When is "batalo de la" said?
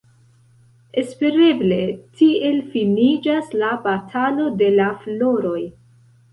3.87-4.91